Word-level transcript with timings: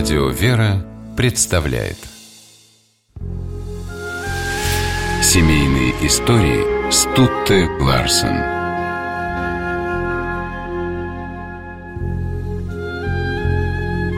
Радио 0.00 0.28
«Вера» 0.30 0.82
представляет 1.14 1.98
Семейные 5.22 5.90
истории 6.06 6.90
Стутте 6.90 7.68
Ларсен 7.78 8.38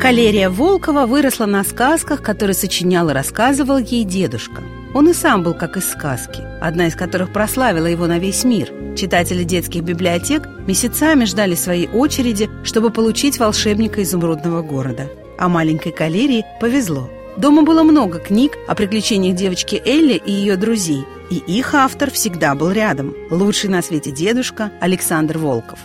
Калерия 0.00 0.48
Волкова 0.48 1.04
выросла 1.04 1.44
на 1.44 1.62
сказках, 1.62 2.22
которые 2.22 2.54
сочинял 2.54 3.10
и 3.10 3.12
рассказывал 3.12 3.76
ей 3.76 4.04
дедушка. 4.04 4.62
Он 4.94 5.10
и 5.10 5.12
сам 5.12 5.42
был 5.42 5.52
как 5.52 5.76
из 5.76 5.90
сказки, 5.90 6.40
одна 6.62 6.86
из 6.86 6.94
которых 6.94 7.34
прославила 7.34 7.84
его 7.84 8.06
на 8.06 8.18
весь 8.18 8.44
мир. 8.44 8.72
Читатели 8.96 9.44
детских 9.44 9.82
библиотек 9.82 10.48
месяцами 10.66 11.26
ждали 11.26 11.54
своей 11.54 11.86
очереди, 11.90 12.48
чтобы 12.64 12.88
получить 12.88 13.38
волшебника 13.38 14.02
изумрудного 14.02 14.62
города. 14.62 15.10
А 15.38 15.48
маленькой 15.48 15.92
Калерии 15.92 16.44
повезло. 16.60 17.10
Дома 17.36 17.62
было 17.62 17.82
много 17.82 18.18
книг 18.18 18.56
о 18.66 18.74
приключениях 18.74 19.36
девочки 19.36 19.80
Элли 19.84 20.14
и 20.14 20.32
ее 20.32 20.56
друзей, 20.56 21.04
и 21.30 21.36
их 21.36 21.74
автор 21.74 22.10
всегда 22.10 22.54
был 22.54 22.70
рядом– 22.70 23.14
лучший 23.30 23.68
на 23.68 23.82
свете 23.82 24.10
дедушка 24.10 24.72
Александр 24.80 25.38
Волков. 25.38 25.78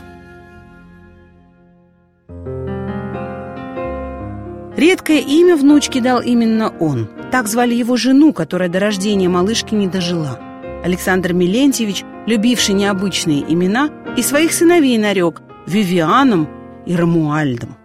Редкое 4.77 5.19
имя 5.19 5.57
внучке 5.57 6.01
дал 6.01 6.21
именно 6.21 6.73
он. 6.79 7.09
Так 7.31 7.47
звали 7.47 7.75
его 7.75 7.97
жену, 7.97 8.33
которая 8.33 8.69
до 8.69 8.79
рождения 8.79 9.29
малышки 9.29 9.75
не 9.75 9.87
дожила. 9.87 10.39
Александр 10.83 11.33
Милентьевич, 11.33 12.03
любивший 12.25 12.73
необычные 12.73 13.43
имена, 13.47 13.89
и 14.17 14.23
своих 14.23 14.53
сыновей 14.53 14.97
нарек 14.97 15.41
Вивианом 15.67 16.49
и 16.85 16.95
Рамуальдом. 16.95 17.77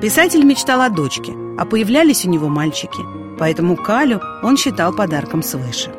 Писатель 0.00 0.44
мечтал 0.44 0.80
о 0.80 0.88
дочке, 0.88 1.34
а 1.58 1.66
появлялись 1.66 2.24
у 2.24 2.30
него 2.30 2.48
мальчики, 2.48 3.00
поэтому 3.38 3.76
Калю 3.76 4.20
он 4.42 4.56
считал 4.56 4.94
подарком 4.94 5.42
свыше. 5.42 5.92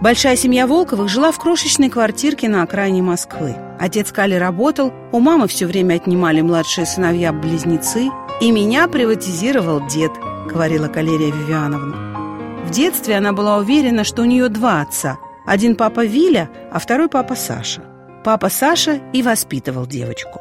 Большая 0.00 0.36
семья 0.36 0.68
Волковых 0.68 1.08
жила 1.08 1.32
в 1.32 1.38
крошечной 1.38 1.90
квартирке 1.90 2.48
на 2.48 2.62
окраине 2.62 3.02
Москвы. 3.02 3.56
Отец 3.78 4.12
Кали 4.12 4.34
работал, 4.34 4.92
у 5.10 5.18
мамы 5.18 5.48
все 5.48 5.66
время 5.66 5.94
отнимали 5.94 6.40
младшие 6.40 6.86
сыновья-близнецы, 6.86 8.08
и 8.40 8.50
меня 8.52 8.86
приватизировал 8.86 9.86
дед, 9.88 10.12
говорила 10.46 10.86
Калерия 10.86 11.32
Вивиановна. 11.32 12.64
В 12.64 12.70
детстве 12.70 13.16
она 13.16 13.32
была 13.32 13.56
уверена, 13.56 14.04
что 14.04 14.22
у 14.22 14.26
нее 14.26 14.48
два 14.48 14.80
отца. 14.80 15.18
Один 15.44 15.74
папа 15.74 16.06
Виля, 16.06 16.48
а 16.72 16.78
второй 16.78 17.08
папа 17.08 17.34
Саша. 17.34 17.82
Папа 18.24 18.48
Саша 18.48 19.00
и 19.12 19.22
воспитывал 19.22 19.86
девочку. 19.86 20.40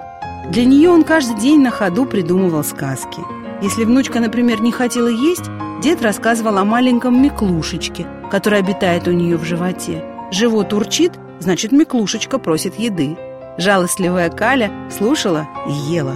Для 0.52 0.66
нее 0.66 0.90
он 0.90 1.04
каждый 1.04 1.40
день 1.40 1.62
на 1.62 1.70
ходу 1.70 2.06
придумывал 2.06 2.64
сказки. 2.64 3.22
Если 3.62 3.84
внучка, 3.84 4.20
например, 4.20 4.62
не 4.62 4.72
хотела 4.72 5.08
есть, 5.08 5.46
дед 5.84 6.02
рассказывал 6.02 6.58
о 6.58 6.66
маленьком 6.66 7.22
Миклушечке, 7.22 8.08
который 8.32 8.58
обитает 8.58 9.08
у 9.08 9.12
нее 9.12 9.38
в 9.38 9.44
животе. 9.44 10.04
Живот 10.32 10.74
урчит, 10.74 11.12
значит, 11.40 11.72
Миклушечка 11.72 12.40
просит 12.40 12.80
еды. 12.80 13.16
Жалостливая 13.60 14.32
Каля 14.32 14.72
слушала 14.90 15.48
и 15.68 15.72
ела. 15.72 16.16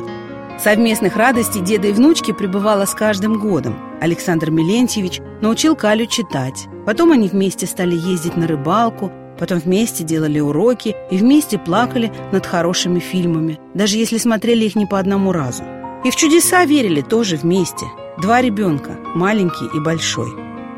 Совместных 0.58 1.16
радостей 1.16 1.62
деда 1.62 1.90
и 1.90 1.94
внучки 1.94 2.32
пребывало 2.32 2.86
с 2.86 2.96
каждым 2.96 3.40
годом. 3.40 3.78
Александр 4.02 4.50
Милентьевич 4.50 5.20
научил 5.42 5.76
Калю 5.76 6.08
читать. 6.08 6.68
Потом 6.88 7.12
они 7.12 7.28
вместе 7.28 7.68
стали 7.68 7.96
ездить 7.96 8.36
на 8.36 8.48
рыбалку, 8.48 9.12
Потом 9.38 9.60
вместе 9.60 10.04
делали 10.04 10.40
уроки 10.40 10.96
и 11.10 11.18
вместе 11.18 11.58
плакали 11.58 12.12
над 12.32 12.46
хорошими 12.46 13.00
фильмами, 13.00 13.60
даже 13.74 13.98
если 13.98 14.18
смотрели 14.18 14.66
их 14.66 14.76
не 14.76 14.86
по 14.86 15.00
одному 15.00 15.32
разу. 15.32 15.64
И 16.04 16.12
в 16.12 16.16
чудеса 16.16 16.66
верили 16.66 17.02
тоже 17.02 17.38
вместе. 17.38 17.86
Два 18.22 18.42
ребенка, 18.42 18.98
маленький 19.16 19.66
и 19.76 19.80
большой. 19.80 20.32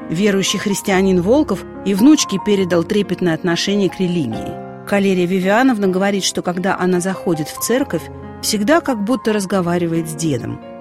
Верующий 0.10 0.60
христианин 0.60 1.22
Волков 1.22 1.64
и 1.86 1.94
внучке 1.94 2.38
передал 2.46 2.84
трепетное 2.84 3.34
отношение 3.34 3.90
к 3.90 4.00
религии. 4.00 4.88
Калерия 4.88 5.26
Вивиановна 5.26 5.88
говорит, 5.88 6.24
что 6.24 6.42
когда 6.44 6.78
она 6.78 7.00
заходит 7.00 7.48
в 7.48 7.60
церковь, 7.60 8.04
всегда 8.42 8.82
как 8.82 9.04
будто 9.04 9.34
разговаривает 9.34 10.08
с 10.08 10.14
дедом– 10.14 10.62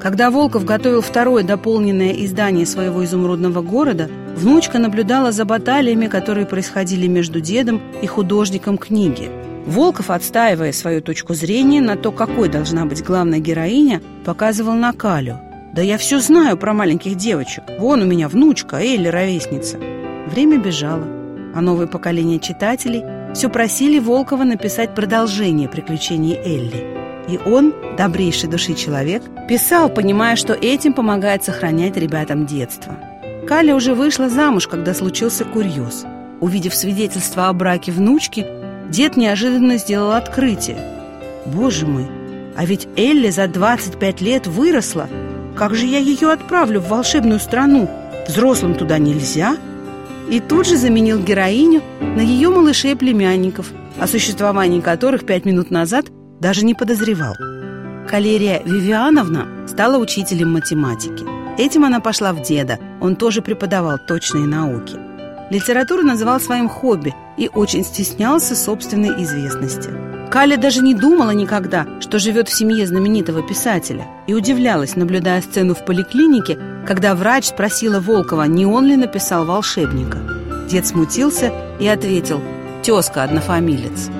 Когда 0.00 0.30
Волков 0.30 0.64
готовил 0.64 1.00
второе 1.00 1.42
дополненное 1.42 2.12
издание 2.12 2.66
своего 2.66 3.04
изумрудного 3.04 3.62
города, 3.62 4.08
внучка 4.36 4.78
наблюдала 4.78 5.32
за 5.32 5.44
баталиями, 5.44 6.06
которые 6.06 6.46
происходили 6.46 7.08
между 7.08 7.40
дедом 7.40 7.80
и 8.00 8.06
художником 8.06 8.78
книги. 8.78 9.28
Волков, 9.66 10.10
отстаивая 10.10 10.72
свою 10.72 11.02
точку 11.02 11.34
зрения 11.34 11.80
на 11.80 11.96
то, 11.96 12.12
какой 12.12 12.48
должна 12.48 12.86
быть 12.86 13.02
главная 13.02 13.40
героиня, 13.40 14.00
показывал 14.24 14.74
на 14.74 14.92
Калю. 14.92 15.38
«Да 15.74 15.82
я 15.82 15.98
все 15.98 16.20
знаю 16.20 16.56
про 16.56 16.72
маленьких 16.72 17.16
девочек. 17.16 17.64
Вон 17.78 18.02
у 18.02 18.06
меня 18.06 18.28
внучка, 18.28 18.76
Элли, 18.76 19.08
ровесница». 19.08 19.78
Время 20.28 20.58
бежало, 20.58 21.04
а 21.54 21.60
новое 21.60 21.86
поколение 21.86 22.38
читателей 22.38 23.04
все 23.34 23.48
просили 23.50 23.98
Волкова 23.98 24.44
написать 24.44 24.94
продолжение 24.94 25.68
приключений 25.68 26.34
Элли– 26.36 26.94
и 27.28 27.38
он, 27.44 27.74
добрейший 27.96 28.48
души 28.48 28.74
человек, 28.74 29.22
писал, 29.48 29.90
понимая, 29.90 30.34
что 30.34 30.54
этим 30.54 30.94
помогает 30.94 31.44
сохранять 31.44 31.96
ребятам 31.96 32.46
детство. 32.46 32.96
Каля 33.46 33.74
уже 33.74 33.94
вышла 33.94 34.28
замуж, 34.28 34.66
когда 34.66 34.94
случился 34.94 35.44
курьез. 35.44 36.04
Увидев 36.40 36.74
свидетельство 36.74 37.48
о 37.48 37.52
браке 37.52 37.92
внучки, 37.92 38.46
дед 38.90 39.16
неожиданно 39.16 39.76
сделал 39.76 40.12
открытие. 40.12 40.78
«Боже 41.44 41.86
мой, 41.86 42.06
а 42.56 42.64
ведь 42.64 42.88
Элли 42.96 43.30
за 43.30 43.46
25 43.46 44.20
лет 44.20 44.46
выросла. 44.46 45.08
Как 45.56 45.74
же 45.74 45.86
я 45.86 45.98
ее 45.98 46.30
отправлю 46.30 46.80
в 46.80 46.88
волшебную 46.88 47.40
страну? 47.40 47.90
Взрослым 48.26 48.74
туда 48.74 48.98
нельзя?» 48.98 49.56
И 50.30 50.40
тут 50.40 50.66
же 50.66 50.76
заменил 50.76 51.18
героиню 51.18 51.82
на 52.00 52.20
ее 52.20 52.50
малышей-племянников, 52.50 53.72
о 53.98 54.06
существовании 54.06 54.80
которых 54.80 55.24
пять 55.24 55.46
минут 55.46 55.70
назад 55.70 56.06
даже 56.40 56.64
не 56.64 56.74
подозревал. 56.74 57.34
Калерия 58.08 58.62
Вивиановна 58.64 59.66
стала 59.68 59.98
учителем 59.98 60.52
математики. 60.52 61.24
Этим 61.58 61.84
она 61.84 62.00
пошла 62.00 62.32
в 62.32 62.42
деда, 62.42 62.78
он 63.00 63.16
тоже 63.16 63.42
преподавал 63.42 63.98
точные 63.98 64.46
науки. 64.46 64.96
Литературу 65.50 66.02
называл 66.02 66.40
своим 66.40 66.68
хобби 66.68 67.14
и 67.36 67.50
очень 67.52 67.84
стеснялся 67.84 68.54
собственной 68.54 69.22
известности. 69.22 69.90
Каля 70.30 70.58
даже 70.58 70.82
не 70.82 70.94
думала 70.94 71.30
никогда, 71.30 71.86
что 72.00 72.18
живет 72.18 72.48
в 72.48 72.54
семье 72.54 72.86
знаменитого 72.86 73.42
писателя, 73.42 74.06
и 74.26 74.34
удивлялась, 74.34 74.94
наблюдая 74.94 75.40
сцену 75.40 75.74
в 75.74 75.84
поликлинике, 75.86 76.58
когда 76.86 77.14
врач 77.14 77.46
спросила 77.46 77.98
Волкова, 77.98 78.42
не 78.42 78.66
он 78.66 78.86
ли 78.86 78.96
написал 78.96 79.46
«Волшебника». 79.46 80.18
Дед 80.68 80.86
смутился 80.86 81.50
и 81.80 81.88
ответил 81.88 82.42
«Тезка 82.82 83.22
однофамилец». 83.22 84.10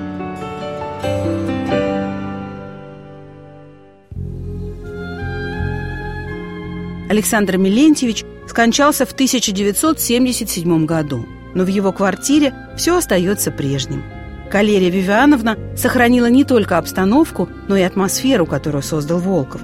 Александр 7.09 7.57
Милентьевич 7.57 8.23
скончался 8.47 9.05
в 9.05 9.13
1977 9.13 10.85
году, 10.85 11.25
но 11.55 11.63
в 11.63 11.67
его 11.67 11.91
квартире 11.91 12.53
все 12.77 12.97
остается 12.97 13.49
прежним. 13.49 14.03
Калерия 14.51 14.91
Вивиановна 14.91 15.57
сохранила 15.75 16.27
не 16.27 16.43
только 16.43 16.77
обстановку, 16.77 17.49
но 17.67 17.75
и 17.75 17.81
атмосферу, 17.81 18.45
которую 18.45 18.83
создал 18.83 19.17
Волков. 19.17 19.61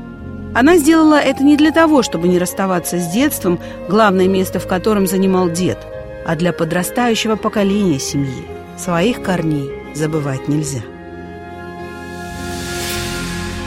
Она 0.55 0.77
сделала 0.77 1.19
это 1.19 1.43
не 1.43 1.55
для 1.55 1.71
того, 1.71 2.01
чтобы 2.01 2.27
не 2.27 2.39
расставаться 2.39 2.97
с 2.97 3.11
детством, 3.11 3.59
главное 3.87 4.27
место 4.27 4.59
в 4.59 4.67
котором 4.67 5.05
занимал 5.05 5.49
дед, 5.49 5.77
а 6.25 6.35
для 6.35 6.51
подрастающего 6.51 7.35
поколения 7.35 7.99
семьи. 7.99 8.45
Своих 8.77 9.21
корней 9.21 9.69
забывать 9.93 10.47
нельзя. 10.47 10.81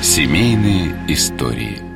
Семейные 0.02 0.96
истории– 1.08 1.82